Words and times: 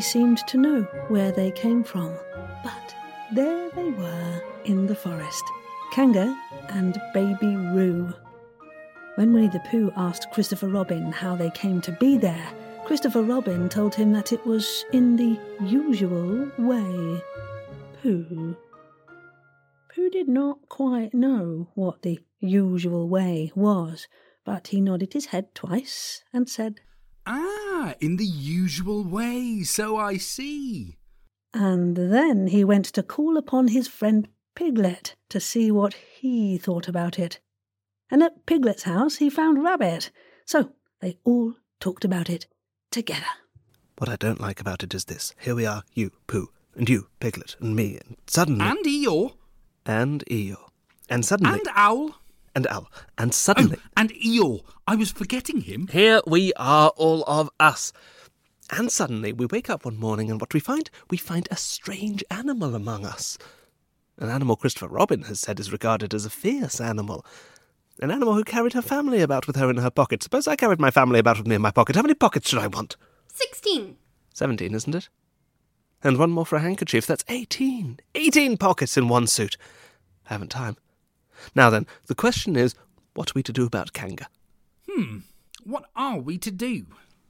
Seemed 0.00 0.38
to 0.48 0.56
know 0.56 0.82
where 1.08 1.30
they 1.30 1.52
came 1.52 1.84
from, 1.84 2.12
but 2.64 2.96
there 3.32 3.70
they 3.70 3.90
were 3.90 4.42
in 4.64 4.86
the 4.86 4.94
forest 4.94 5.44
Kanga 5.92 6.36
and 6.70 7.00
Baby 7.14 7.54
Roo. 7.54 8.12
When 9.14 9.32
Winnie 9.32 9.48
the 9.48 9.60
Pooh 9.70 9.92
asked 9.96 10.30
Christopher 10.32 10.68
Robin 10.68 11.12
how 11.12 11.36
they 11.36 11.50
came 11.50 11.80
to 11.82 11.92
be 11.92 12.16
there, 12.16 12.48
Christopher 12.86 13.22
Robin 13.22 13.68
told 13.68 13.94
him 13.94 14.10
that 14.12 14.32
it 14.32 14.44
was 14.44 14.84
in 14.90 15.16
the 15.16 15.38
usual 15.64 16.50
way. 16.58 17.22
Pooh. 18.02 18.56
Pooh 19.94 20.10
did 20.10 20.28
not 20.28 20.68
quite 20.68 21.14
know 21.14 21.68
what 21.74 22.02
the 22.02 22.18
usual 22.40 23.08
way 23.08 23.52
was, 23.54 24.08
but 24.44 24.68
he 24.68 24.80
nodded 24.80 25.12
his 25.12 25.26
head 25.26 25.54
twice 25.54 26.24
and 26.32 26.48
said, 26.48 26.80
Ah, 27.32 27.94
in 28.00 28.16
the 28.16 28.26
usual 28.26 29.04
way, 29.04 29.62
so 29.62 29.96
I 29.96 30.16
see. 30.16 30.96
And 31.54 31.96
then 31.96 32.48
he 32.48 32.64
went 32.64 32.86
to 32.86 33.04
call 33.04 33.36
upon 33.36 33.68
his 33.68 33.86
friend 33.86 34.26
Piglet 34.56 35.14
to 35.28 35.38
see 35.38 35.70
what 35.70 35.94
he 35.94 36.58
thought 36.58 36.88
about 36.88 37.20
it. 37.20 37.38
And 38.10 38.22
at 38.24 38.46
Piglet's 38.46 38.82
house 38.82 39.16
he 39.16 39.30
found 39.30 39.62
Rabbit, 39.62 40.10
so 40.44 40.72
they 41.00 41.18
all 41.22 41.54
talked 41.78 42.04
about 42.04 42.28
it 42.28 42.48
together. 42.90 43.22
What 43.98 44.08
I 44.08 44.16
don't 44.16 44.40
like 44.40 44.60
about 44.60 44.82
it 44.82 44.92
is 44.92 45.04
this. 45.04 45.32
Here 45.40 45.54
we 45.54 45.66
are, 45.66 45.84
you, 45.94 46.10
Pooh, 46.26 46.50
and 46.74 46.88
you, 46.88 47.06
Piglet, 47.20 47.54
and 47.60 47.76
me, 47.76 47.96
and 48.04 48.16
suddenly. 48.26 48.64
And 48.64 48.84
Eeyore. 48.84 49.34
And 49.86 50.24
Eeyore. 50.26 50.68
And 51.08 51.24
suddenly. 51.24 51.60
And 51.60 51.68
Owl. 51.76 52.19
And 52.54 52.66
Owl. 52.66 52.90
And 53.16 53.30
oh, 53.30 53.32
suddenly. 53.32 53.76
Oh, 53.78 53.88
and 53.96 54.12
Eeyore. 54.14 54.62
I 54.86 54.96
was 54.96 55.10
forgetting 55.12 55.60
him. 55.62 55.86
Here 55.88 56.20
we 56.26 56.52
are, 56.54 56.88
all 56.96 57.22
of 57.26 57.48
us. 57.60 57.92
And 58.70 58.90
suddenly 58.90 59.32
we 59.32 59.46
wake 59.46 59.70
up 59.70 59.84
one 59.84 59.96
morning, 59.96 60.30
and 60.30 60.40
what 60.40 60.54
we 60.54 60.60
find? 60.60 60.90
We 61.10 61.16
find 61.16 61.48
a 61.50 61.56
strange 61.56 62.24
animal 62.30 62.74
among 62.74 63.04
us. 63.04 63.38
An 64.18 64.28
animal 64.28 64.56
Christopher 64.56 64.88
Robin 64.88 65.22
has 65.22 65.40
said 65.40 65.58
is 65.58 65.72
regarded 65.72 66.12
as 66.12 66.26
a 66.26 66.30
fierce 66.30 66.80
animal. 66.80 67.24
An 68.00 68.10
animal 68.10 68.34
who 68.34 68.44
carried 68.44 68.72
her 68.74 68.82
family 68.82 69.20
about 69.20 69.46
with 69.46 69.56
her 69.56 69.70
in 69.70 69.76
her 69.78 69.90
pocket. 69.90 70.22
Suppose 70.22 70.46
I 70.46 70.56
carried 70.56 70.80
my 70.80 70.90
family 70.90 71.18
about 71.18 71.38
with 71.38 71.46
me 71.46 71.54
in 71.54 71.62
my 71.62 71.70
pocket. 71.70 71.96
How 71.96 72.02
many 72.02 72.14
pockets 72.14 72.48
should 72.48 72.58
I 72.58 72.66
want? 72.66 72.96
Sixteen. 73.32 73.96
Seventeen, 74.34 74.74
isn't 74.74 74.94
it? 74.94 75.08
And 76.02 76.16
one 76.16 76.30
more 76.30 76.46
for 76.46 76.56
a 76.56 76.60
handkerchief. 76.60 77.06
That's 77.06 77.24
eighteen. 77.28 78.00
Eighteen 78.14 78.56
pockets 78.56 78.96
in 78.96 79.08
one 79.08 79.26
suit. 79.26 79.56
I 80.28 80.34
haven't 80.34 80.48
time. 80.48 80.76
Now 81.54 81.70
then, 81.70 81.86
the 82.06 82.14
question 82.14 82.56
is, 82.56 82.74
what 83.14 83.30
are 83.30 83.34
we 83.34 83.42
to 83.42 83.52
do 83.52 83.66
about 83.66 83.92
Kanga? 83.92 84.26
Hmm. 84.88 85.18
What 85.64 85.84
are 85.94 86.18
we 86.18 86.38
to 86.38 86.50
do? 86.50 86.86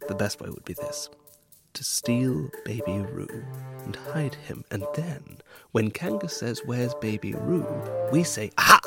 The 0.08 0.14
best 0.14 0.41
way 0.41 0.48
would 0.48 0.64
be 0.64 0.75
this 0.75 1.08
to 1.72 1.84
steal 1.84 2.50
Baby 2.64 2.98
Roo 2.98 3.44
and 3.84 3.94
hide 3.94 4.34
him, 4.34 4.64
and 4.70 4.84
then, 4.94 5.38
when 5.70 5.91
Kanga 5.91 6.28
says, 6.28 6.62
Where's 6.64 6.94
Baby 6.94 7.34
Roo? 7.34 7.66
we 8.11 8.25
say, 8.25 8.50
Aha! 8.58 8.81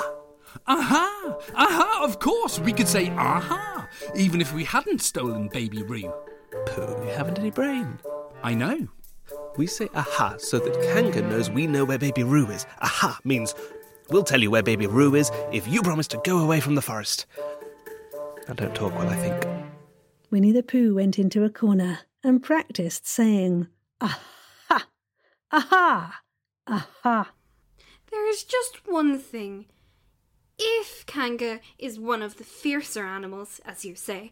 Aha! 0.67 1.38
Aha! 1.55 2.01
Of 2.03 2.19
course, 2.19 2.59
we 2.59 2.73
could 2.73 2.88
say 2.88 3.09
aha, 3.11 3.88
even 4.16 4.41
if 4.41 4.53
we 4.53 4.66
hadn't 4.66 5.01
stolen 5.01 5.47
Baby 5.47 5.81
Roo. 5.83 6.13
Pooh, 6.66 7.05
you 7.05 7.11
haven't 7.16 7.39
any 7.39 7.51
brain. 7.51 8.00
I 8.44 8.53
know. 8.53 8.88
We 9.56 9.67
say 9.67 9.88
aha 9.95 10.35
so 10.38 10.59
that 10.59 10.81
Kanga 10.81 11.22
knows 11.22 11.50
we 11.50 11.67
know 11.67 11.85
where 11.85 11.97
Baby 11.97 12.23
Roo 12.23 12.47
is. 12.47 12.66
Aha 12.81 13.19
means 13.23 13.56
we'll 14.09 14.24
tell 14.24 14.41
you 14.41 14.52
where 14.52 14.64
Baby 14.64 14.88
Roo 14.88 15.16
is 15.16 15.31
if 15.52 15.68
you 15.68 15.81
promise 15.81 16.08
to 16.08 16.22
go 16.24 16.40
away 16.40 16.59
from 16.59 16.75
the 16.75 16.81
forest. 16.81 17.25
Now 18.47 18.53
don't 18.53 18.75
talk 18.75 18.94
while 18.96 19.09
I 19.09 19.16
think. 19.16 19.46
Winnie 20.30 20.52
the 20.52 20.64
Pooh 20.64 20.96
went 20.96 21.19
into 21.19 21.44
a 21.44 21.50
corner 21.50 22.00
and 22.24 22.42
practiced 22.42 23.08
saying, 23.08 23.68
Aha! 24.02 24.88
Aha! 25.52 26.22
Aha! 26.68 27.31
There 28.12 28.30
is 28.30 28.44
just 28.44 28.88
one 28.88 29.19
thing. 29.19 29.66
If 30.58 31.06
Kanga 31.06 31.59
is 31.80 32.00
one 32.00 32.22
of 32.22 32.38
the 32.38 32.44
fiercer 32.44 33.06
animals, 33.06 33.59
as 33.66 33.86
you 33.86 33.96
say, 33.96 34.31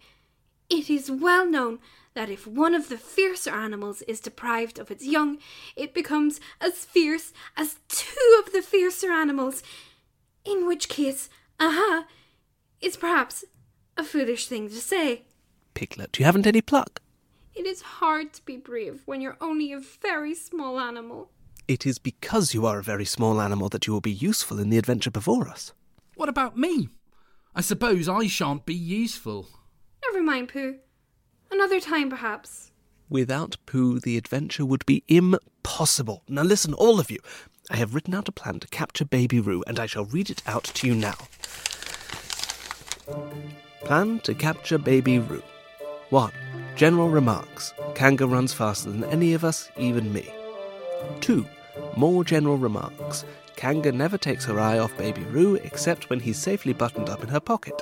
it 0.72 0.90
is 0.90 1.12
well 1.12 1.46
known 1.46 1.80
that 2.14 2.30
if 2.30 2.48
one 2.48 2.74
of 2.74 2.90
the 2.90 2.98
fiercer 2.98 3.52
animals 3.52 4.02
is 4.04 4.20
deprived 4.20 4.80
of 4.80 4.90
its 4.90 5.06
young, 5.06 5.38
it 5.76 5.94
becomes 5.94 6.40
as 6.60 6.86
fierce 6.86 7.34
as 7.58 7.76
two 7.90 8.44
of 8.44 8.54
the 8.54 8.62
fiercer 8.62 9.12
animals. 9.12 9.64
In 10.46 10.66
which 10.66 10.90
case, 10.90 11.30
aha, 11.60 12.06
is 12.82 12.98
perhaps 12.98 13.44
a 13.98 14.04
foolish 14.04 14.48
thing 14.48 14.70
to 14.70 14.76
say. 14.76 15.24
Piglet, 15.74 16.18
you 16.18 16.26
haven't 16.26 16.48
any 16.48 16.62
pluck. 16.62 17.02
It 17.54 17.66
is 17.66 17.82
hard 17.82 18.34
to 18.34 18.46
be 18.46 18.58
brave 18.58 19.02
when 19.06 19.20
you're 19.22 19.38
only 19.42 19.74
a 19.74 19.80
very 19.80 20.34
small 20.34 20.80
animal. 20.80 21.30
It 21.68 21.86
is 21.86 22.00
because 22.00 22.54
you 22.54 22.66
are 22.66 22.80
a 22.80 22.84
very 22.84 23.06
small 23.06 23.40
animal 23.40 23.70
that 23.70 23.88
you 23.88 23.94
will 23.94 24.02
be 24.02 24.12
useful 24.12 24.58
in 24.58 24.70
the 24.70 24.78
adventure 24.78 25.12
before 25.12 25.48
us. 25.48 25.74
What 26.16 26.30
about 26.30 26.58
me? 26.58 26.90
I 27.54 27.62
suppose 27.62 28.08
I 28.08 28.28
shan't 28.28 28.66
be 28.66 28.74
useful. 28.74 29.48
Never 30.22 30.34
mind, 30.34 30.50
Pooh. 30.50 30.76
Another 31.50 31.80
time, 31.80 32.12
perhaps. 32.12 32.70
Without 33.10 33.58
Pooh, 33.66 34.00
the 34.00 34.18
adventure 34.18 34.64
would 34.64 34.86
be 34.86 35.04
impossible. 35.08 36.22
Now 36.30 36.44
listen, 36.44 36.76
all 36.76 37.00
of 37.00 37.10
you. 37.10 37.18
I 37.72 37.78
have 37.78 37.96
written 37.96 38.14
out 38.14 38.30
a 38.30 38.32
plan 38.32 38.60
to 38.60 38.68
capture 38.68 39.04
Baby 39.04 39.40
Roo, 39.40 39.64
and 39.66 39.80
I 39.80 39.88
shall 39.88 40.06
read 40.06 40.30
it 40.30 40.44
out 40.46 40.66
to 40.66 40.86
you 40.86 40.94
now. 40.94 41.16
Plan 43.84 44.20
to 44.20 44.36
capture 44.36 44.78
Baby 44.78 45.18
Roo. 45.18 45.42
1. 46.12 46.32
General 46.76 47.10
remarks. 47.10 47.74
Kanga 47.96 48.28
runs 48.28 48.54
faster 48.54 48.92
than 48.92 49.06
any 49.06 49.34
of 49.34 49.44
us, 49.44 49.72
even 49.76 50.14
me. 50.14 50.32
2. 51.22 51.44
More 51.98 52.24
general 52.24 52.58
remarks. 52.58 53.26
Kanga 53.56 53.92
never 53.92 54.20
takes 54.20 54.46
her 54.46 54.60
eye 54.60 54.78
off 54.78 54.96
Baby 55.00 55.24
Roo 55.24 55.56
except 55.56 56.12
when 56.12 56.20
he's 56.20 56.38
safely 56.38 56.74
buttoned 56.74 57.10
up 57.10 57.24
in 57.24 57.30
her 57.30 57.40
pocket. 57.40 57.82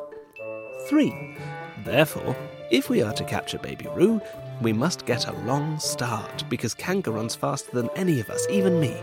3. 0.88 1.36
Therefore, 1.84 2.36
if 2.72 2.90
we 2.90 3.02
are 3.02 3.14
to 3.14 3.24
capture 3.24 3.58
Baby 3.58 3.88
Roo, 3.96 4.22
we 4.62 4.74
must 4.74 5.06
get 5.06 5.28
a 5.28 5.38
long 5.40 5.80
start 5.80 6.44
because 6.50 6.74
Kanga 6.74 7.12
runs 7.12 7.36
faster 7.36 7.72
than 7.72 7.90
any 7.96 8.20
of 8.20 8.30
us, 8.30 8.46
even 8.50 8.80
me. 8.80 8.96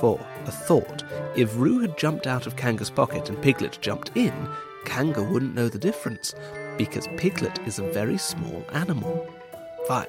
4. 0.00 0.20
A 0.46 0.50
thought. 0.50 1.04
If 1.36 1.56
Roo 1.56 1.80
had 1.80 1.96
jumped 1.96 2.26
out 2.26 2.46
of 2.46 2.56
Kanga's 2.56 2.90
pocket 2.90 3.28
and 3.28 3.40
Piglet 3.40 3.78
jumped 3.80 4.10
in, 4.14 4.48
Kanga 4.84 5.22
wouldn't 5.22 5.54
know 5.54 5.68
the 5.68 5.78
difference 5.78 6.34
because 6.76 7.08
Piglet 7.16 7.58
is 7.66 7.78
a 7.78 7.90
very 7.92 8.18
small 8.18 8.64
animal. 8.72 9.26
5. 9.88 10.08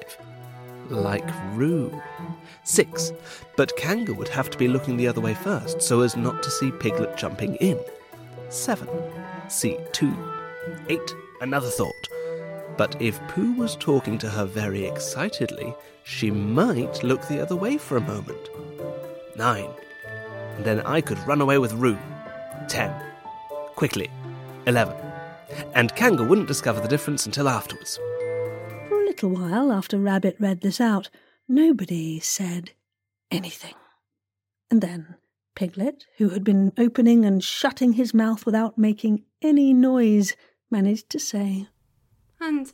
Like 0.90 1.28
Roo. 1.54 2.00
6. 2.64 3.12
But 3.56 3.76
Kanga 3.76 4.12
would 4.12 4.28
have 4.28 4.50
to 4.50 4.58
be 4.58 4.68
looking 4.68 4.96
the 4.96 5.08
other 5.08 5.20
way 5.20 5.34
first 5.34 5.80
so 5.80 6.00
as 6.00 6.16
not 6.16 6.42
to 6.42 6.50
see 6.50 6.70
Piglet 6.70 7.16
jumping 7.16 7.54
in. 7.56 7.78
7. 8.50 8.88
See 9.48 9.78
2. 9.92 10.12
8. 10.88 11.14
Another 11.40 11.68
thought. 11.68 12.08
But 12.76 13.00
if 13.00 13.20
Pooh 13.28 13.54
was 13.54 13.76
talking 13.76 14.18
to 14.18 14.30
her 14.30 14.44
very 14.44 14.84
excitedly, 14.84 15.74
she 16.04 16.30
might 16.30 17.02
look 17.02 17.26
the 17.26 17.40
other 17.40 17.56
way 17.56 17.78
for 17.78 17.96
a 17.96 18.00
moment. 18.00 18.48
9. 19.36 19.68
And 20.56 20.64
then 20.64 20.80
I 20.80 21.00
could 21.00 21.18
run 21.26 21.40
away 21.40 21.58
with 21.58 21.74
Roo. 21.74 21.98
10. 22.68 22.92
Quickly. 23.76 24.10
11. 24.66 24.96
And 25.74 25.94
Kanga 25.94 26.24
wouldn't 26.24 26.48
discover 26.48 26.80
the 26.80 26.88
difference 26.88 27.26
until 27.26 27.48
afterwards. 27.48 27.98
For 28.88 29.00
a 29.00 29.06
little 29.06 29.30
while 29.30 29.72
after 29.72 29.98
Rabbit 29.98 30.36
read 30.38 30.60
this 30.60 30.80
out, 30.80 31.08
nobody 31.48 32.20
said 32.20 32.72
anything. 33.30 33.74
And 34.70 34.80
then 34.80 35.16
Piglet, 35.54 36.04
who 36.18 36.28
had 36.30 36.44
been 36.44 36.72
opening 36.78 37.24
and 37.24 37.42
shutting 37.42 37.94
his 37.94 38.14
mouth 38.14 38.46
without 38.46 38.78
making 38.78 39.24
any 39.42 39.72
noise, 39.72 40.36
managed 40.70 41.10
to 41.10 41.18
say, 41.18 41.66
And 42.40 42.72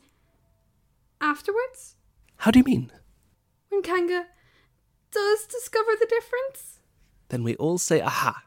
afterwards, 1.20 1.96
How 2.38 2.50
do 2.50 2.58
you 2.58 2.64
mean? 2.64 2.90
when 3.68 3.82
Kanga 3.82 4.26
does 5.10 5.46
discover 5.46 5.90
the 5.98 6.06
difference? 6.06 6.78
Then 7.28 7.42
we 7.42 7.56
all 7.56 7.78
say 7.78 8.00
aha. 8.00 8.42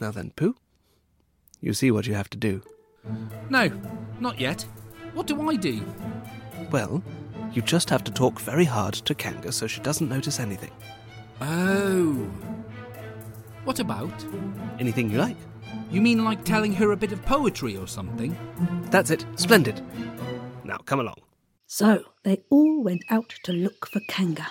Now 0.00 0.10
then, 0.12 0.30
Pooh, 0.36 0.54
you 1.60 1.72
see 1.74 1.90
what 1.90 2.06
you 2.06 2.14
have 2.14 2.30
to 2.30 2.38
do. 2.38 2.62
No, 3.50 3.70
not 4.20 4.38
yet. 4.38 4.64
What 5.14 5.26
do 5.26 5.48
I 5.50 5.56
do? 5.56 5.84
Well, 6.70 7.02
you 7.52 7.62
just 7.62 7.90
have 7.90 8.04
to 8.04 8.12
talk 8.12 8.38
very 8.40 8.64
hard 8.64 8.94
to 8.94 9.14
Kanga 9.14 9.50
so 9.52 9.66
she 9.66 9.80
doesn't 9.80 10.08
notice 10.08 10.38
anything. 10.38 10.70
Oh. 11.40 12.30
What 13.64 13.80
about? 13.80 14.12
Anything 14.78 15.10
you 15.10 15.18
like. 15.18 15.36
You 15.90 16.02
mean 16.02 16.22
like 16.22 16.44
telling 16.44 16.74
her 16.74 16.92
a 16.92 16.96
bit 16.96 17.12
of 17.12 17.24
poetry 17.24 17.76
or 17.76 17.86
something? 17.86 18.36
That's 18.90 19.10
it. 19.10 19.24
Splendid. 19.36 19.80
Now 20.64 20.76
come 20.78 21.00
along. 21.00 21.22
So 21.66 22.04
they 22.24 22.42
all 22.50 22.82
went 22.82 23.04
out 23.08 23.34
to 23.44 23.52
look 23.52 23.88
for 23.88 24.00
Kanga. 24.08 24.48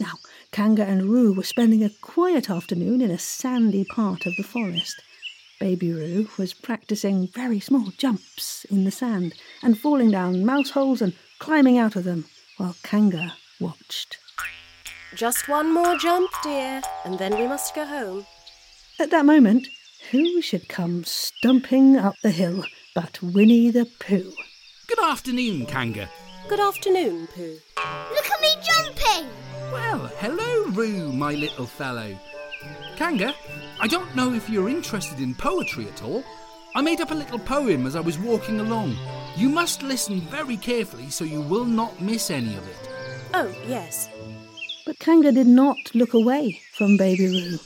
Now, 0.00 0.14
Kanga 0.52 0.84
and 0.84 1.04
Roo 1.10 1.34
were 1.34 1.42
spending 1.42 1.84
a 1.84 1.90
quiet 2.00 2.48
afternoon 2.48 3.02
in 3.02 3.10
a 3.10 3.18
sandy 3.18 3.84
part 3.84 4.24
of 4.26 4.34
the 4.36 4.42
forest. 4.42 5.00
Baby 5.60 5.92
Roo 5.92 6.28
was 6.38 6.54
practicing 6.54 7.28
very 7.28 7.60
small 7.60 7.90
jumps 7.98 8.64
in 8.70 8.84
the 8.84 8.90
sand 8.90 9.34
and 9.62 9.78
falling 9.78 10.10
down 10.10 10.44
mouse 10.44 10.70
holes 10.70 11.02
and 11.02 11.14
climbing 11.38 11.78
out 11.78 11.94
of 11.96 12.04
them. 12.04 12.24
while 12.56 12.76
Kanga 12.82 13.34
watched. 13.60 14.18
Just 15.14 15.48
one 15.48 15.72
more 15.72 15.96
jump, 15.96 16.30
dear, 16.42 16.82
and 17.04 17.18
then 17.18 17.36
we 17.38 17.46
must 17.46 17.74
go 17.74 17.84
home. 17.84 18.26
At 19.00 19.10
that 19.10 19.24
moment, 19.24 19.66
who 20.10 20.40
should 20.42 20.68
come 20.68 21.04
stumping 21.04 21.96
up 21.96 22.14
the 22.22 22.30
hill 22.30 22.64
but 22.94 23.22
Winnie 23.22 23.70
the 23.70 23.86
Pooh? 23.98 24.32
Good 24.88 25.02
afternoon, 25.02 25.66
Kanga. 25.66 26.08
Good 26.48 26.60
afternoon, 26.60 27.26
Pooh. 27.28 27.58
Look 27.76 28.30
at 28.30 28.40
me 28.40 28.48
jumping! 28.62 29.30
Well, 29.72 30.10
hello, 30.18 30.66
Roo, 30.70 31.12
my 31.12 31.34
little 31.34 31.66
fellow. 31.66 32.18
Kanga, 32.96 33.34
I 33.80 33.86
don't 33.86 34.14
know 34.14 34.32
if 34.32 34.48
you're 34.48 34.68
interested 34.68 35.20
in 35.20 35.34
poetry 35.34 35.88
at 35.88 36.02
all. 36.02 36.22
I 36.74 36.82
made 36.82 37.00
up 37.00 37.10
a 37.10 37.14
little 37.14 37.38
poem 37.38 37.86
as 37.86 37.96
I 37.96 38.00
was 38.00 38.18
walking 38.18 38.60
along. 38.60 38.96
You 39.36 39.48
must 39.48 39.82
listen 39.82 40.20
very 40.22 40.56
carefully 40.56 41.10
so 41.10 41.24
you 41.24 41.40
will 41.40 41.64
not 41.64 42.00
miss 42.00 42.30
any 42.30 42.54
of 42.56 42.66
it. 42.68 42.90
Oh, 43.32 43.52
yes. 43.66 44.08
But 44.86 44.98
Kanga 44.98 45.32
did 45.32 45.46
not 45.46 45.76
look 45.94 46.14
away 46.14 46.60
from 46.72 46.96
Baby 46.96 47.28
Roo. 47.28 47.58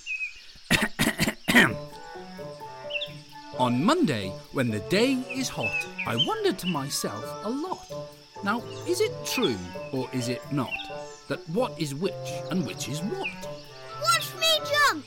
On 3.59 3.83
Monday, 3.83 4.33
when 4.53 4.71
the 4.71 4.79
day 4.89 5.15
is 5.35 5.49
hot, 5.49 5.85
I 6.07 6.15
wondered 6.15 6.61
to 6.61 6.69
myself 6.69 7.25
a 7.45 7.51
lot. 7.51 7.85
Now, 8.45 8.63
is 8.87 9.01
it 9.01 9.11
true 9.27 9.59
or 9.93 10.09
is 10.13 10.29
it 10.29 10.41
not 10.53 10.71
that 11.27 11.41
what 11.49 11.73
is 11.77 11.93
which 11.93 12.15
and 12.53 12.65
which 12.65 12.89
is 12.89 13.01
what? 13.03 13.49
Watch 14.01 14.33
me 14.39 14.47
jump! 14.71 15.05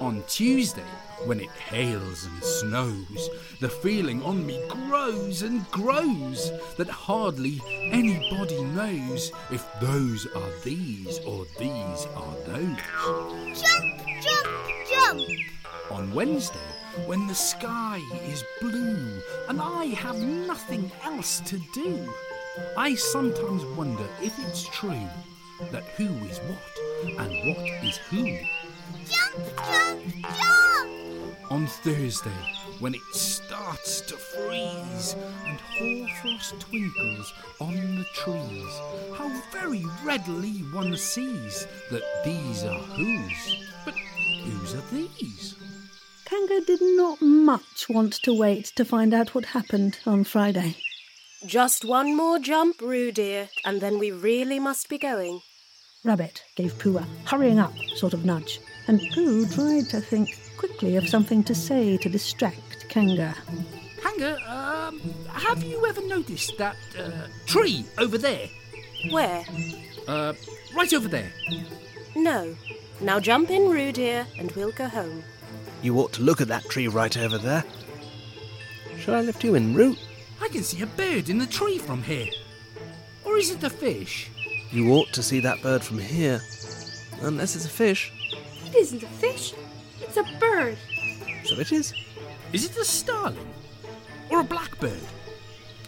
On 0.00 0.24
Tuesday, 0.26 0.90
when 1.24 1.38
it 1.38 1.50
hails 1.50 2.24
and 2.24 2.42
snows, 2.42 3.30
the 3.60 3.68
feeling 3.68 4.24
on 4.24 4.44
me 4.44 4.60
grows 4.68 5.42
and 5.42 5.64
grows 5.70 6.50
that 6.78 6.88
hardly 6.90 7.60
anybody 7.92 8.60
knows 8.64 9.30
if 9.52 9.64
those 9.80 10.26
are 10.34 10.50
these 10.64 11.20
or 11.20 11.46
these 11.60 12.08
are 12.16 12.34
those. 12.44 13.62
Jump, 13.62 14.00
jump, 14.20 14.48
jump! 14.90 15.61
On 15.92 16.10
Wednesday, 16.14 16.58
when 17.04 17.26
the 17.26 17.34
sky 17.34 18.00
is 18.24 18.42
blue 18.62 19.20
and 19.48 19.60
I 19.60 19.84
have 19.86 20.18
nothing 20.18 20.90
else 21.04 21.40
to 21.40 21.60
do, 21.74 22.12
I 22.78 22.94
sometimes 22.94 23.64
wonder 23.76 24.06
if 24.22 24.32
it's 24.48 24.66
true 24.68 25.06
that 25.70 25.84
who 25.96 26.08
is 26.26 26.38
what 26.38 27.18
and 27.18 27.30
what 27.46 27.84
is 27.84 27.98
who. 28.08 28.24
Jump, 29.04 29.46
jump, 29.68 30.14
jump! 30.22 31.52
On 31.52 31.66
Thursday, 31.66 32.30
when 32.80 32.94
it 32.94 33.02
starts 33.12 34.00
to 34.00 34.16
freeze 34.16 35.14
and 35.46 35.60
hoarfrost 35.60 36.58
twinkles 36.58 37.34
on 37.60 37.74
the 37.74 38.06
trees, 38.14 38.80
how 39.14 39.28
very 39.52 39.84
readily 40.04 40.60
one 40.72 40.96
sees 40.96 41.66
that 41.90 42.02
these 42.24 42.64
are 42.64 42.80
whose. 42.80 43.68
But 43.84 43.94
whose 44.42 44.74
are 44.74 44.84
these? 44.90 45.54
Kanga 46.32 46.62
did 46.62 46.80
not 46.80 47.20
much 47.20 47.90
want 47.90 48.14
to 48.22 48.32
wait 48.32 48.64
to 48.76 48.86
find 48.86 49.12
out 49.12 49.34
what 49.34 49.44
happened 49.44 49.98
on 50.06 50.24
Friday. 50.24 50.76
Just 51.44 51.84
one 51.84 52.16
more 52.16 52.38
jump, 52.38 52.80
Roo, 52.80 53.12
dear, 53.12 53.50
and 53.66 53.82
then 53.82 53.98
we 53.98 54.10
really 54.12 54.58
must 54.58 54.88
be 54.88 54.96
going. 54.96 55.42
Rabbit 56.04 56.42
gave 56.56 56.78
Pooh 56.78 56.96
a 56.96 57.06
hurrying 57.26 57.58
up 57.58 57.74
sort 57.96 58.14
of 58.14 58.24
nudge, 58.24 58.60
and 58.88 59.02
Pooh 59.12 59.44
tried 59.44 59.90
to 59.90 60.00
think 60.00 60.30
quickly 60.56 60.96
of 60.96 61.06
something 61.06 61.44
to 61.44 61.54
say 61.54 61.98
to 61.98 62.08
distract 62.08 62.88
Kanga. 62.88 63.34
Kanga, 64.02 64.38
um, 64.50 65.02
have 65.28 65.62
you 65.62 65.84
ever 65.84 66.00
noticed 66.00 66.56
that 66.56 66.76
uh, 66.98 67.26
tree 67.44 67.84
over 67.98 68.16
there? 68.16 68.48
Where? 69.10 69.44
Uh, 70.08 70.32
right 70.74 70.94
over 70.94 71.08
there. 71.08 71.30
No. 72.16 72.56
Now 73.02 73.20
jump 73.20 73.50
in, 73.50 73.68
Roo, 73.68 73.92
dear, 73.92 74.26
and 74.38 74.50
we'll 74.52 74.72
go 74.72 74.88
home. 74.88 75.22
You 75.82 75.98
ought 75.98 76.12
to 76.14 76.22
look 76.22 76.40
at 76.40 76.48
that 76.48 76.64
tree 76.70 76.88
right 76.88 77.16
over 77.18 77.38
there. 77.38 77.64
Shall 78.98 79.16
I 79.16 79.20
lift 79.20 79.42
you 79.42 79.56
in, 79.56 79.74
Roo? 79.74 79.96
I 80.40 80.48
can 80.48 80.62
see 80.62 80.80
a 80.82 80.86
bird 80.86 81.28
in 81.28 81.38
the 81.38 81.46
tree 81.46 81.78
from 81.78 82.02
here. 82.02 82.28
Or 83.24 83.36
is 83.36 83.50
it 83.50 83.64
a 83.64 83.70
fish? 83.70 84.30
You 84.70 84.92
ought 84.92 85.12
to 85.12 85.22
see 85.22 85.40
that 85.40 85.60
bird 85.60 85.82
from 85.82 85.98
here. 85.98 86.40
Unless 87.20 87.56
it's 87.56 87.66
a 87.66 87.68
fish. 87.68 88.12
It 88.66 88.74
isn't 88.76 89.02
a 89.02 89.06
fish, 89.06 89.54
it's 90.00 90.16
a 90.16 90.24
bird. 90.38 90.78
So 91.44 91.56
it 91.58 91.72
is. 91.72 91.92
Is 92.52 92.64
it 92.64 92.76
a 92.76 92.84
starling? 92.84 93.48
Or 94.30 94.40
a 94.40 94.44
blackbird? 94.44 95.00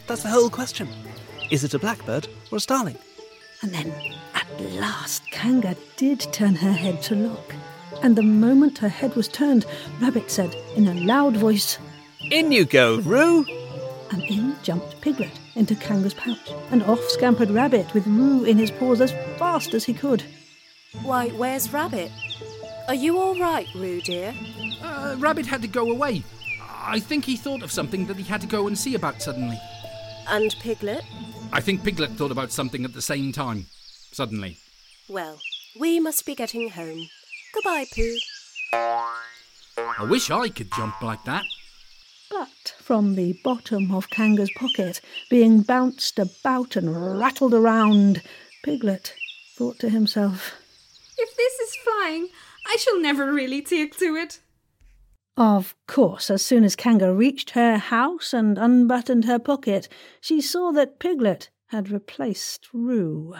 That's 0.06 0.22
the 0.22 0.28
whole 0.28 0.50
question. 0.50 0.88
Is 1.50 1.64
it 1.64 1.74
a 1.74 1.78
blackbird 1.78 2.28
or 2.50 2.58
a 2.58 2.60
starling? 2.60 2.98
And 3.62 3.72
then, 3.72 3.94
at 4.34 4.46
last, 4.72 5.30
Kanga 5.30 5.76
did 5.96 6.20
turn 6.32 6.54
her 6.56 6.72
head 6.72 7.00
to 7.02 7.14
look. 7.14 7.54
And 8.04 8.16
the 8.16 8.22
moment 8.22 8.76
her 8.78 8.88
head 8.90 9.16
was 9.16 9.28
turned, 9.28 9.64
Rabbit 9.98 10.30
said 10.30 10.54
in 10.76 10.88
a 10.88 10.94
loud 11.06 11.38
voice, 11.38 11.78
In 12.30 12.52
you 12.52 12.66
go, 12.66 13.00
Roo! 13.00 13.46
and 14.10 14.22
in 14.24 14.54
jumped 14.62 15.00
Piglet 15.00 15.40
into 15.54 15.74
Kanga's 15.74 16.12
pouch, 16.12 16.52
and 16.70 16.82
off 16.82 17.00
scampered 17.08 17.50
Rabbit 17.50 17.94
with 17.94 18.06
Roo 18.06 18.44
in 18.44 18.58
his 18.58 18.70
paws 18.70 19.00
as 19.00 19.12
fast 19.38 19.72
as 19.72 19.84
he 19.84 19.94
could. 19.94 20.22
Why, 21.02 21.30
where's 21.30 21.72
Rabbit? 21.72 22.12
Are 22.88 22.94
you 22.94 23.18
all 23.18 23.38
right, 23.38 23.66
Roo, 23.74 24.02
dear? 24.02 24.34
Uh, 24.82 25.16
Rabbit 25.18 25.46
had 25.46 25.62
to 25.62 25.68
go 25.68 25.90
away. 25.90 26.24
I 26.82 27.00
think 27.00 27.24
he 27.24 27.38
thought 27.38 27.62
of 27.62 27.72
something 27.72 28.04
that 28.08 28.18
he 28.18 28.24
had 28.24 28.42
to 28.42 28.46
go 28.46 28.66
and 28.66 28.76
see 28.76 28.94
about 28.94 29.22
suddenly. 29.22 29.58
And 30.28 30.54
Piglet? 30.60 31.04
I 31.54 31.62
think 31.62 31.82
Piglet 31.82 32.10
thought 32.10 32.32
about 32.32 32.52
something 32.52 32.84
at 32.84 32.92
the 32.92 33.00
same 33.00 33.32
time. 33.32 33.64
Suddenly. 34.12 34.58
Well, 35.08 35.40
we 35.80 35.98
must 36.00 36.26
be 36.26 36.34
getting 36.34 36.68
home. 36.68 37.08
Goodbye, 37.54 37.86
Pooh. 37.94 38.16
I 38.72 40.04
wish 40.08 40.30
I 40.30 40.48
could 40.48 40.72
jump 40.72 41.00
like 41.00 41.22
that. 41.24 41.44
But 42.30 42.74
from 42.78 43.14
the 43.14 43.38
bottom 43.44 43.94
of 43.94 44.10
Kanga's 44.10 44.50
pocket, 44.56 45.00
being 45.30 45.62
bounced 45.62 46.18
about 46.18 46.74
and 46.74 47.18
rattled 47.18 47.54
around, 47.54 48.22
Piglet 48.64 49.14
thought 49.56 49.78
to 49.78 49.88
himself, 49.88 50.54
If 51.16 51.36
this 51.36 51.52
is 51.60 51.76
flying, 51.76 52.28
I 52.66 52.76
shall 52.76 53.00
never 53.00 53.32
really 53.32 53.62
take 53.62 53.96
to 53.98 54.16
it. 54.16 54.40
Of 55.36 55.76
course, 55.86 56.30
as 56.30 56.44
soon 56.44 56.64
as 56.64 56.74
Kanga 56.74 57.12
reached 57.12 57.50
her 57.50 57.76
house 57.78 58.32
and 58.32 58.58
unbuttoned 58.58 59.26
her 59.26 59.38
pocket, 59.38 59.88
she 60.20 60.40
saw 60.40 60.72
that 60.72 60.98
Piglet 60.98 61.50
had 61.66 61.90
replaced 61.90 62.68
Roo. 62.72 63.34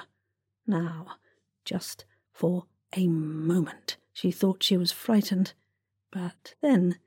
Now, 0.67 1.17
just 1.65 2.05
for 2.33 2.67
a 2.97 3.09
moment, 3.09 3.97
she 4.15 4.31
thought 4.31 4.63
she 4.63 4.79
was 4.79 4.93
frightened, 4.93 5.53
but 6.11 6.55
then 6.63 6.99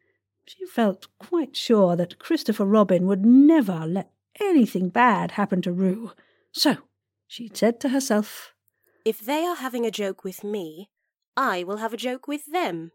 she 0.46 0.66
felt 0.68 1.08
quite 1.18 1.56
sure 1.56 1.96
that 1.96 2.20
Christopher 2.20 2.66
Robin 2.66 3.08
would 3.08 3.26
never 3.26 3.86
let 3.88 4.12
anything 4.40 4.90
bad 4.90 5.32
happen 5.32 5.62
to 5.64 5.72
Roo. 5.72 6.12
So 6.52 6.78
she 7.28 7.50
said 7.52 7.80
to 7.80 7.90
herself, 7.90 8.54
If 9.04 9.20
they 9.26 9.44
are 9.46 9.56
having 9.56 9.86
a 9.86 9.92
joke 9.92 10.24
with 10.24 10.44
me, 10.44 10.90
I 11.36 11.64
will 11.64 11.78
have 11.78 11.94
a 11.94 11.98
joke 11.98 12.28
with 12.28 12.46
them. 12.52 12.92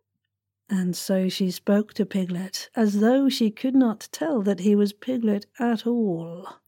and 0.71 0.97
so 0.97 1.29
she 1.29 1.51
spoke 1.51 1.93
to 1.95 2.07
Piglet 2.07 2.71
as 2.75 3.01
though 3.01 3.29
she 3.29 3.51
could 3.51 3.75
not 3.75 4.09
tell 4.13 4.41
that 4.43 4.61
he 4.61 4.75
was 4.77 4.93
Piglet 4.93 5.47
at 5.59 5.87
all. 5.87 6.61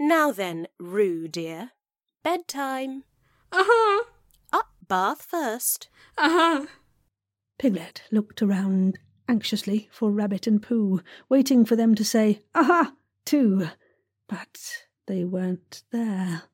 Now 0.00 0.32
then, 0.32 0.66
Roo, 0.80 1.28
dear. 1.28 1.70
Bedtime. 2.24 3.04
Uh 3.52 3.62
huh. 3.66 4.04
Up, 4.86 4.88
bath 4.88 5.22
first. 5.22 5.88
Uh 6.16 6.28
huh. 6.30 6.66
Piglet 7.58 8.02
looked 8.12 8.40
around 8.40 9.00
anxiously 9.28 9.88
for 9.90 10.12
Rabbit 10.12 10.46
and 10.46 10.62
Pooh, 10.62 11.00
waiting 11.28 11.64
for 11.64 11.74
them 11.74 11.96
to 11.96 12.04
say, 12.04 12.42
Aha! 12.54 12.92
too. 13.24 13.68
But 14.28 14.84
they 15.06 15.24
weren't 15.24 15.82
there. 15.90 16.44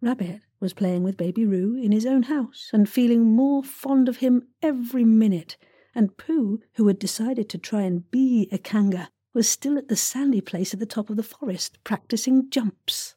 Rabbit 0.00 0.40
was 0.60 0.72
playing 0.72 1.02
with 1.02 1.18
Baby 1.18 1.44
Roo 1.44 1.76
in 1.76 1.92
his 1.92 2.06
own 2.06 2.22
house 2.22 2.70
and 2.72 2.88
feeling 2.88 3.26
more 3.26 3.62
fond 3.62 4.08
of 4.08 4.18
him 4.18 4.48
every 4.62 5.04
minute, 5.04 5.58
and 5.94 6.16
Pooh, 6.16 6.62
who 6.76 6.86
had 6.86 6.98
decided 6.98 7.50
to 7.50 7.58
try 7.58 7.82
and 7.82 8.10
be 8.10 8.48
a 8.50 8.56
Kanga, 8.56 9.10
was 9.34 9.46
still 9.46 9.76
at 9.76 9.88
the 9.88 9.96
sandy 9.96 10.40
place 10.40 10.72
at 10.72 10.80
the 10.80 10.86
top 10.86 11.10
of 11.10 11.16
the 11.18 11.22
forest 11.22 11.84
practicing 11.84 12.48
jumps. 12.48 13.14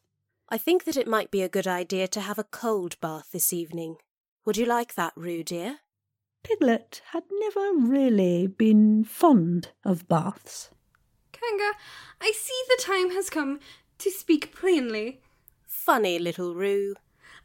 I 0.50 0.58
think 0.58 0.84
that 0.84 0.98
it 0.98 1.08
might 1.08 1.30
be 1.30 1.40
a 1.40 1.48
good 1.48 1.66
idea 1.66 2.06
to 2.08 2.20
have 2.20 2.38
a 2.38 2.44
cold 2.44 3.00
bath 3.00 3.30
this 3.32 3.54
evening. 3.54 3.96
Would 4.44 4.56
you 4.56 4.66
like 4.66 4.94
that, 4.94 5.12
Roo, 5.14 5.44
dear? 5.44 5.78
Piglet 6.42 7.00
had 7.12 7.22
never 7.30 7.72
really 7.76 8.48
been 8.48 9.04
fond 9.04 9.68
of 9.84 10.08
baths. 10.08 10.70
Kanga, 11.30 11.72
I 12.20 12.32
see 12.32 12.60
the 12.68 12.82
time 12.82 13.10
has 13.10 13.30
come 13.30 13.60
to 13.98 14.10
speak 14.10 14.54
plainly. 14.54 15.20
Funny 15.66 16.18
little 16.18 16.54
Roo. 16.54 16.94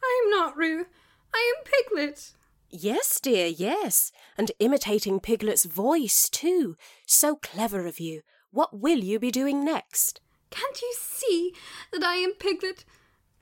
I 0.04 0.24
am 0.24 0.32
not 0.32 0.58
Roo. 0.58 0.86
I 1.34 1.54
am 1.56 1.64
Piglet. 1.64 2.32
Yes, 2.70 3.20
dear, 3.20 3.46
yes. 3.46 4.12
And 4.38 4.52
imitating 4.60 5.20
Piglet's 5.20 5.66
voice, 5.66 6.30
too. 6.30 6.76
So 7.06 7.36
clever 7.36 7.86
of 7.86 8.00
you. 8.00 8.22
What 8.50 8.80
will 8.80 9.00
you 9.00 9.20
be 9.20 9.30
doing 9.30 9.64
next? 9.64 10.20
Can't 10.50 10.82
you 10.82 10.96
see 10.98 11.54
that 11.92 12.04
I 12.04 12.16
am 12.16 12.34
Piglet? 12.34 12.86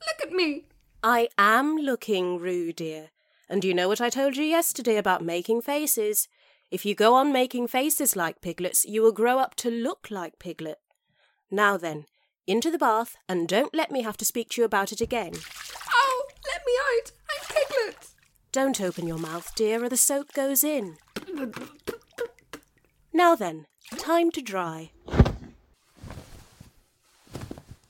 Look 0.02 0.28
at 0.28 0.34
me. 0.34 0.66
I 1.02 1.30
am 1.38 1.78
looking, 1.78 2.38
Roo, 2.38 2.74
dear. 2.74 3.12
And 3.50 3.64
you 3.64 3.74
know 3.74 3.88
what 3.88 4.02
I 4.02 4.10
told 4.10 4.38
you 4.38 4.44
yesterday 4.44 4.98
about 4.98 5.24
making 5.24 5.62
faces? 5.62 6.28
If 6.72 6.86
you 6.86 6.96
go 6.96 7.14
on 7.14 7.32
making 7.32 7.68
faces 7.68 8.16
like 8.16 8.42
piglets, 8.42 8.86
you 8.86 9.02
will 9.04 9.12
grow 9.12 9.38
up 9.38 9.56
to 9.56 9.70
look 9.70 10.08
like 10.10 10.40
Piglet. 10.40 10.80
Now 11.52 11.78
then, 11.78 12.06
into 12.48 12.72
the 12.72 12.80
bath, 12.80 13.16
and 13.30 13.48
don't 13.48 13.74
let 13.74 13.92
me 13.92 14.02
have 14.02 14.18
to 14.18 14.26
speak 14.26 14.50
to 14.50 14.62
you 14.62 14.66
about 14.66 14.92
it 14.92 15.00
again. 15.00 15.34
Oh, 15.94 16.28
let 16.48 16.62
me 16.66 16.74
out! 16.90 17.12
I'm 17.30 17.46
Piglet! 17.56 18.08
Don't 18.52 18.82
open 18.82 19.08
your 19.08 19.20
mouth, 19.20 19.54
dear, 19.56 19.84
or 19.84 19.90
the 19.90 19.98
soap 19.98 20.34
goes 20.34 20.64
in. 20.64 20.98
Now 23.14 23.36
then, 23.36 23.68
time 23.98 24.32
to 24.32 24.42
dry. 24.42 24.92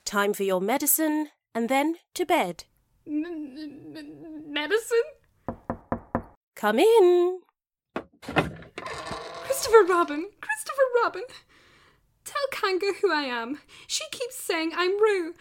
Time 0.04 0.34
for 0.34 0.44
your 0.44 0.60
medicine, 0.60 1.30
and 1.54 1.70
then 1.70 1.96
to 2.14 2.26
bed. 2.26 2.66
Medicine? 3.06 5.04
Come 6.56 6.80
in. 6.80 7.40
Christopher 8.22 9.84
Robin! 9.88 10.30
Christopher 10.42 10.82
Robin! 11.04 11.24
Tell 12.24 12.48
Kanga 12.52 12.94
who 13.02 13.12
I 13.12 13.24
am. 13.24 13.60
She 13.88 14.06
keeps 14.12 14.36
saying 14.36 14.72
I'm 14.76 15.00
Roo. 15.02 15.34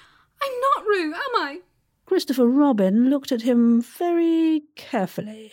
I'm 0.42 0.52
not 0.60 0.84
Roo, 0.86 1.14
am 1.14 1.36
I? 1.36 1.60
Christopher 2.04 2.48
Robin 2.48 3.08
looked 3.10 3.32
at 3.32 3.42
him 3.42 3.80
very 3.80 4.64
carefully. 4.74 5.52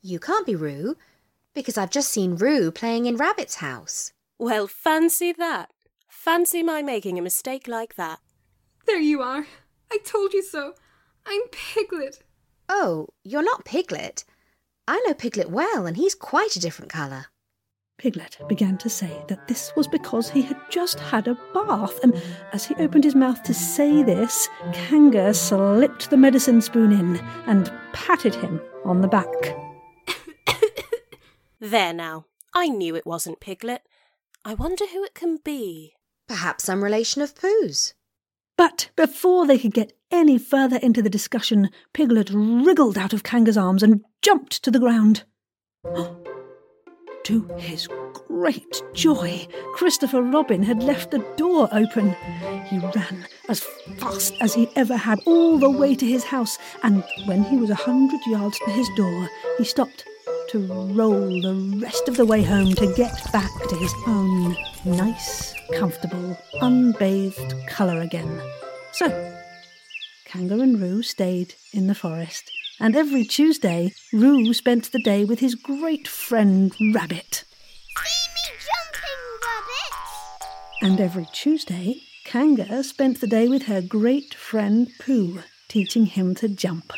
You 0.00 0.18
can't 0.18 0.46
be 0.46 0.54
Roo, 0.54 0.96
because 1.54 1.76
I've 1.76 1.90
just 1.90 2.10
seen 2.10 2.36
Roo 2.36 2.70
playing 2.70 3.06
in 3.06 3.16
Rabbit's 3.16 3.56
house. 3.56 4.12
Well, 4.38 4.66
fancy 4.66 5.32
that. 5.32 5.70
Fancy 6.08 6.62
my 6.62 6.82
making 6.82 7.18
a 7.18 7.22
mistake 7.22 7.68
like 7.68 7.96
that. 7.96 8.20
There 8.86 9.00
you 9.00 9.20
are. 9.22 9.46
I 9.92 9.98
told 10.04 10.32
you 10.32 10.42
so. 10.42 10.74
I'm 11.26 11.42
Piglet. 11.50 12.22
Oh, 12.68 13.08
you're 13.24 13.42
not 13.42 13.64
Piglet. 13.64 14.24
I 14.90 14.98
know 15.06 15.14
Piglet 15.14 15.50
well, 15.50 15.86
and 15.86 15.96
he's 15.96 16.16
quite 16.16 16.56
a 16.56 16.58
different 16.58 16.90
colour. 16.90 17.26
Piglet 17.96 18.38
began 18.48 18.76
to 18.78 18.88
say 18.88 19.22
that 19.28 19.46
this 19.46 19.72
was 19.76 19.86
because 19.86 20.28
he 20.30 20.42
had 20.42 20.56
just 20.68 20.98
had 20.98 21.28
a 21.28 21.38
bath, 21.54 22.02
and 22.02 22.20
as 22.52 22.64
he 22.64 22.74
opened 22.74 23.04
his 23.04 23.14
mouth 23.14 23.40
to 23.44 23.54
say 23.54 24.02
this, 24.02 24.48
Kanga 24.72 25.32
slipped 25.32 26.10
the 26.10 26.16
medicine 26.16 26.60
spoon 26.60 26.90
in 26.90 27.18
and 27.46 27.72
patted 27.92 28.34
him 28.34 28.60
on 28.84 29.00
the 29.00 29.06
back. 29.06 29.28
There 31.60 31.92
now. 31.92 32.24
I 32.52 32.66
knew 32.66 32.96
it 32.96 33.06
wasn't 33.06 33.38
Piglet. 33.38 33.82
I 34.44 34.54
wonder 34.54 34.86
who 34.88 35.04
it 35.04 35.14
can 35.14 35.36
be. 35.36 35.94
Perhaps 36.26 36.64
some 36.64 36.82
relation 36.82 37.22
of 37.22 37.36
Pooh's. 37.36 37.94
But 38.60 38.90
before 38.94 39.46
they 39.46 39.56
could 39.56 39.72
get 39.72 39.94
any 40.10 40.36
further 40.36 40.76
into 40.76 41.00
the 41.00 41.08
discussion, 41.08 41.70
Piglet 41.94 42.28
wriggled 42.30 42.98
out 42.98 43.14
of 43.14 43.22
Kanga's 43.22 43.56
arms 43.56 43.82
and 43.82 44.04
jumped 44.20 44.62
to 44.62 44.70
the 44.70 44.78
ground. 44.78 45.24
to 47.24 47.48
his 47.56 47.88
great 48.28 48.82
joy, 48.92 49.48
Christopher 49.72 50.20
Robin 50.20 50.62
had 50.62 50.82
left 50.82 51.10
the 51.10 51.24
door 51.38 51.70
open. 51.72 52.14
He 52.66 52.78
ran 52.78 53.26
as 53.48 53.60
fast 53.96 54.34
as 54.42 54.52
he 54.52 54.68
ever 54.76 54.98
had 54.98 55.20
all 55.24 55.56
the 55.56 55.70
way 55.70 55.94
to 55.94 56.04
his 56.04 56.24
house, 56.24 56.58
and 56.82 57.02
when 57.24 57.44
he 57.44 57.56
was 57.56 57.70
a 57.70 57.74
hundred 57.74 58.20
yards 58.26 58.58
to 58.58 58.70
his 58.72 58.90
door, 58.94 59.30
he 59.56 59.64
stopped 59.64 60.04
to 60.50 60.58
roll 60.94 61.40
the 61.42 61.78
rest 61.80 62.08
of 62.08 62.16
the 62.16 62.26
way 62.26 62.42
home 62.42 62.74
to 62.74 62.92
get 62.94 63.32
back 63.32 63.52
to 63.68 63.76
his 63.76 63.94
own 64.08 64.56
nice, 64.84 65.54
comfortable, 65.74 66.36
unbathed 66.60 67.54
colour 67.68 68.00
again. 68.00 68.42
So, 68.90 69.32
Kanga 70.24 70.58
and 70.58 70.80
Roo 70.80 71.04
stayed 71.04 71.54
in 71.72 71.86
the 71.86 71.94
forest, 71.94 72.50
and 72.80 72.96
every 72.96 73.24
Tuesday, 73.24 73.92
Roo 74.12 74.52
spent 74.52 74.90
the 74.90 75.00
day 75.02 75.24
with 75.24 75.38
his 75.38 75.54
great 75.54 76.08
friend 76.08 76.74
Rabbit. 76.92 77.44
See 78.02 78.28
me 78.34 78.58
jumping, 78.66 79.20
Rabbit! 79.44 80.82
And 80.82 81.00
every 81.00 81.28
Tuesday, 81.32 82.02
Kanga 82.24 82.82
spent 82.82 83.20
the 83.20 83.28
day 83.28 83.46
with 83.46 83.66
her 83.66 83.80
great 83.80 84.34
friend 84.34 84.90
Pooh, 84.98 85.44
teaching 85.68 86.06
him 86.06 86.34
to 86.34 86.48
jump. 86.48 86.92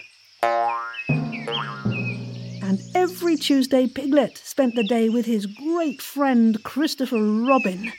And 2.72 2.80
every 2.94 3.36
Tuesday, 3.36 3.86
Piglet 3.86 4.38
spent 4.38 4.74
the 4.74 4.82
day 4.82 5.10
with 5.10 5.26
his 5.26 5.44
great 5.44 6.00
friend 6.00 6.56
Christopher 6.64 7.22
Robin. 7.22 7.92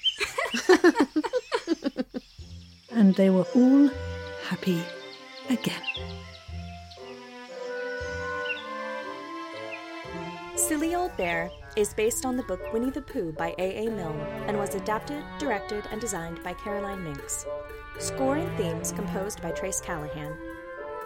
and 2.89 3.13
they 3.13 3.29
were 3.29 3.45
all 3.53 3.91
happy 4.47 4.81
again. 5.47 5.79
Silly 10.55 10.95
Old 10.95 11.15
Bear 11.17 11.51
is 11.77 11.93
based 11.93 12.25
on 12.25 12.35
the 12.35 12.41
book 12.41 12.73
Winnie 12.73 12.89
the 12.89 13.03
Pooh 13.03 13.31
by 13.31 13.53
A. 13.59 13.85
A. 13.85 13.91
Milne 13.91 14.19
and 14.47 14.57
was 14.57 14.73
adapted, 14.73 15.23
directed, 15.37 15.83
and 15.91 16.01
designed 16.01 16.43
by 16.43 16.55
Caroline 16.55 17.03
Mincks. 17.03 17.45
Score 17.99 18.37
and 18.37 18.57
themes 18.57 18.91
composed 18.91 19.39
by 19.39 19.51
Trace 19.51 19.81
Callahan. 19.81 20.35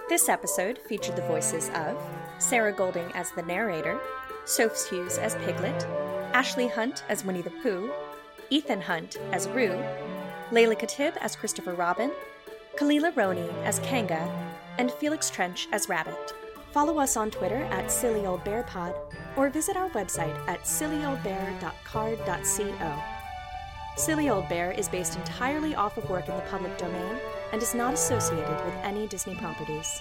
This 0.08 0.30
episode 0.30 0.80
featured 0.88 1.18
the 1.18 1.22
voices 1.24 1.70
of 1.76 2.02
Sarah 2.40 2.72
Golding 2.72 3.12
as 3.14 3.32
the 3.32 3.42
narrator, 3.42 4.00
Sophs 4.46 4.90
Hughes 4.90 5.18
as 5.18 5.36
Piglet, 5.36 5.86
Ashley 6.34 6.68
Hunt 6.68 7.04
as 7.10 7.26
Winnie 7.26 7.42
the 7.42 7.50
Pooh, 7.50 7.92
Ethan 8.50 8.82
Hunt 8.82 9.18
as 9.32 9.48
Roo, 9.50 9.84
Layla 10.52 10.80
Katib 10.80 11.18
as 11.18 11.36
Christopher 11.36 11.74
Robin, 11.74 12.12
Khalila 12.76 13.16
Roney 13.16 13.50
as 13.64 13.80
Kanga, 13.80 14.30
and 14.78 14.92
Felix 14.92 15.30
Trench 15.30 15.68
as 15.72 15.90
Rabbit. 15.90 16.34
Follow 16.72 17.00
us 17.00 17.18
on 17.18 17.32
Twitter 17.32 17.64
at 17.72 17.92
Silly 17.92 18.26
Old 18.26 18.44
Bear 18.44 18.64
Pod 18.64 18.94
or 19.36 19.50
visit 19.50 19.76
our 19.76 19.90
website 19.90 20.38
at 20.48 20.62
sillyoldbear.carrd.co. 20.62 23.04
Silly 23.98 24.30
Old 24.30 24.48
Bear 24.48 24.72
is 24.72 24.88
based 24.88 25.18
entirely 25.18 25.74
off 25.74 25.98
of 25.98 26.08
work 26.10 26.30
in 26.30 26.36
the 26.36 26.42
public 26.44 26.78
domain 26.78 27.18
and 27.52 27.62
is 27.62 27.74
not 27.74 27.96
associated 27.96 28.64
with 28.64 28.76
any 28.84 29.08
Disney 29.08 29.36
properties. 29.36 30.00